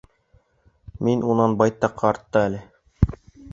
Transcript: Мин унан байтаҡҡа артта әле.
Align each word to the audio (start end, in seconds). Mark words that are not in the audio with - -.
Мин 1.09 1.21
унан 1.35 1.53
байтаҡҡа 1.61 2.11
артта 2.15 2.45
әле. 2.49 2.65